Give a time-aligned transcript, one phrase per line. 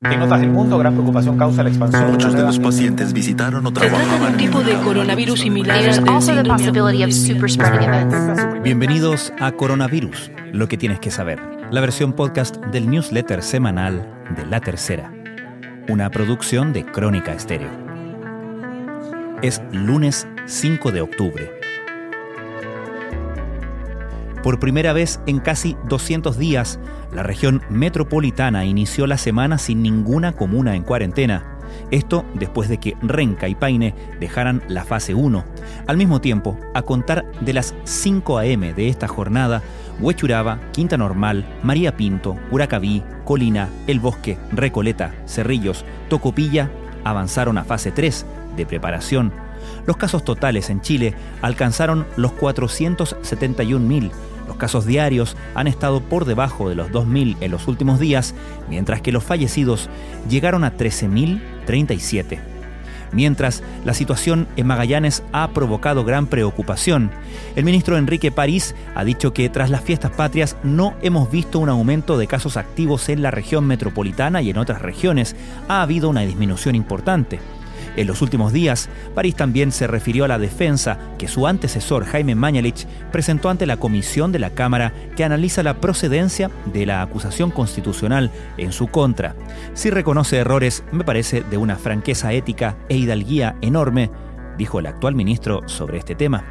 [0.00, 2.12] En otras del mundo, gran preocupación causa la expansión.
[2.12, 5.80] Muchos de los pacientes visitaron o Se trata de un tipo de coronavirus similar.
[8.62, 11.40] Bienvenidos a Coronavirus, lo que tienes que saber,
[11.72, 15.12] la versión podcast del newsletter semanal de La Tercera,
[15.88, 17.70] una producción de Crónica Estéreo.
[19.42, 21.57] Es lunes 5 de octubre.
[24.42, 26.78] Por primera vez en casi 200 días,
[27.12, 31.58] la región metropolitana inició la semana sin ninguna comuna en cuarentena.
[31.90, 35.44] Esto después de que Renca y Paine dejaran la fase 1.
[35.86, 38.74] Al mismo tiempo, a contar de las 5 a.m.
[38.74, 39.62] de esta jornada,
[40.00, 46.70] Huechuraba, Quinta Normal, María Pinto, Huracaví, Colina, El Bosque, Recoleta, Cerrillos, Tocopilla
[47.04, 48.24] avanzaron a fase 3
[48.56, 49.32] de preparación.
[49.86, 54.10] Los casos totales en Chile alcanzaron los 471.000.
[54.48, 58.34] Los casos diarios han estado por debajo de los 2.000 en los últimos días,
[58.68, 59.88] mientras que los fallecidos
[60.28, 62.40] llegaron a 13.037.
[63.12, 67.10] Mientras, la situación en Magallanes ha provocado gran preocupación.
[67.56, 71.68] El ministro Enrique París ha dicho que tras las fiestas patrias no hemos visto un
[71.68, 75.36] aumento de casos activos en la región metropolitana y en otras regiones.
[75.68, 77.38] Ha habido una disminución importante.
[77.98, 82.36] En los últimos días, París también se refirió a la defensa que su antecesor Jaime
[82.36, 87.50] Mañalich presentó ante la comisión de la Cámara que analiza la procedencia de la acusación
[87.50, 89.34] constitucional en su contra.
[89.74, 94.12] Si reconoce errores, me parece de una franqueza ética e hidalguía enorme,
[94.58, 96.44] dijo el actual ministro sobre este tema.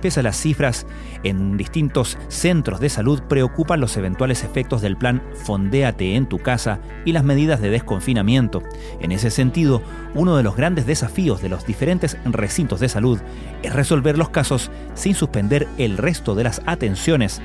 [0.00, 0.86] Pese a las cifras,
[1.22, 6.80] en distintos centros de salud preocupan los eventuales efectos del plan Fondéate en tu casa
[7.04, 8.62] y las medidas de desconfinamiento.
[9.00, 9.82] En ese sentido,
[10.14, 13.20] uno de los grandes desafíos de los diferentes recintos de salud
[13.62, 17.40] es resolver los casos sin suspender el resto de las atenciones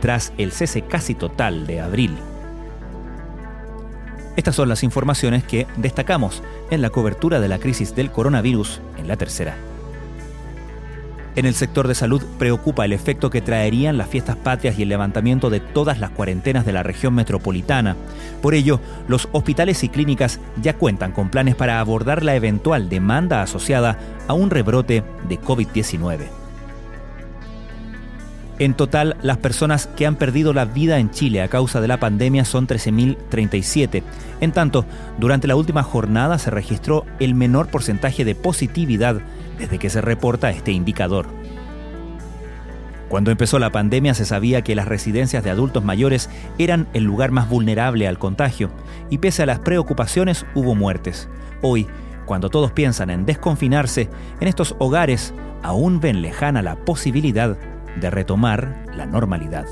[0.00, 2.14] tras el cese casi total de abril.
[4.36, 9.06] Estas son las informaciones que destacamos en la cobertura de la crisis del coronavirus en
[9.06, 9.56] la tercera.
[11.36, 14.88] En el sector de salud preocupa el efecto que traerían las fiestas patrias y el
[14.88, 17.96] levantamiento de todas las cuarentenas de la región metropolitana.
[18.40, 23.42] Por ello, los hospitales y clínicas ya cuentan con planes para abordar la eventual demanda
[23.42, 26.43] asociada a un rebrote de COVID-19.
[28.60, 31.98] En total, las personas que han perdido la vida en Chile a causa de la
[31.98, 34.02] pandemia son 13.037.
[34.40, 34.84] En tanto,
[35.18, 39.20] durante la última jornada se registró el menor porcentaje de positividad
[39.58, 41.26] desde que se reporta este indicador.
[43.08, 47.32] Cuando empezó la pandemia se sabía que las residencias de adultos mayores eran el lugar
[47.32, 48.70] más vulnerable al contagio
[49.10, 51.28] y pese a las preocupaciones hubo muertes.
[51.60, 51.86] Hoy,
[52.24, 54.08] cuando todos piensan en desconfinarse,
[54.40, 57.56] en estos hogares aún ven lejana la posibilidad
[58.00, 59.66] de retomar la normalidad.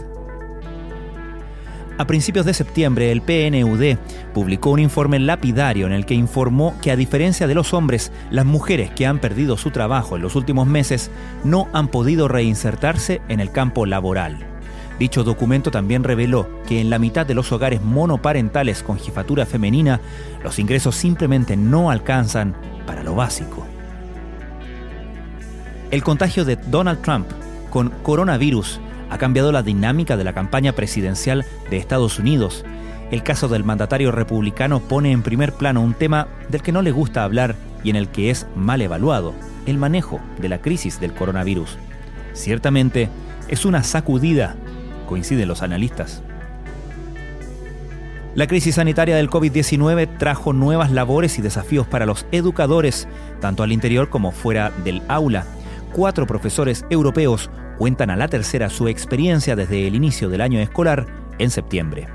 [1.99, 3.97] A principios de septiembre, el PNUD
[4.33, 8.47] publicó un informe lapidario en el que informó que a diferencia de los hombres, las
[8.47, 11.11] mujeres que han perdido su trabajo en los últimos meses
[11.45, 14.39] no han podido reinsertarse en el campo laboral.
[14.99, 20.01] Dicho documento también reveló que en la mitad de los hogares monoparentales con jefatura femenina,
[20.43, 22.55] los ingresos simplemente no alcanzan
[22.87, 23.67] para lo básico.
[25.91, 27.27] El contagio de Donald Trump
[27.73, 32.67] con coronavirus ha cambiado la dinámica de la campaña presidencial de Estados Unidos.
[33.11, 36.93] El caso del mandatario republicano pone en primer plano un tema del que no le
[36.93, 39.33] gusta hablar y en el que es mal evaluado,
[39.65, 41.79] el manejo de la crisis del coronavirus.
[42.35, 43.09] Ciertamente
[43.49, 44.55] es una sacudida,
[45.07, 46.23] coinciden los analistas.
[48.35, 53.09] La crisis sanitaria del COVID-19 trajo nuevas labores y desafíos para los educadores,
[53.41, 55.47] tanto al interior como fuera del aula.
[55.93, 61.07] Cuatro profesores europeos cuentan a la tercera su experiencia desde el inicio del año escolar
[61.39, 62.09] en septiembre.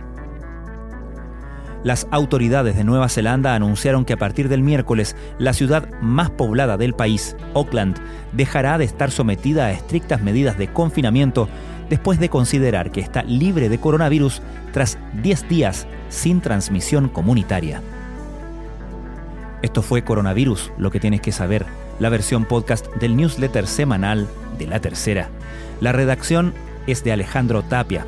[1.84, 6.76] Las autoridades de Nueva Zelanda anunciaron que a partir del miércoles la ciudad más poblada
[6.76, 7.98] del país, Auckland,
[8.32, 11.48] dejará de estar sometida a estrictas medidas de confinamiento
[11.88, 14.42] después de considerar que está libre de coronavirus
[14.74, 17.82] tras 10 días sin transmisión comunitaria.
[19.62, 21.66] Esto fue Coronavirus, lo que tienes que saber,
[22.00, 24.28] la versión podcast del newsletter semanal
[24.58, 25.30] de La Tercera.
[25.82, 26.54] La redacción
[26.88, 28.06] es de Alejandro Tapia.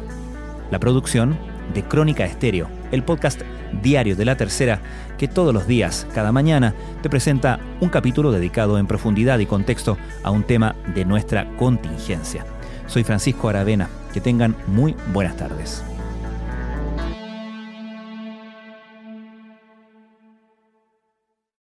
[0.71, 1.37] La producción
[1.73, 3.41] de Crónica Estéreo, el podcast
[3.81, 4.81] diario de La Tercera
[5.17, 9.97] que todos los días, cada mañana, te presenta un capítulo dedicado en profundidad y contexto
[10.23, 12.45] a un tema de nuestra contingencia.
[12.87, 13.89] Soy Francisco Aravena.
[14.13, 15.83] Que tengan muy buenas tardes.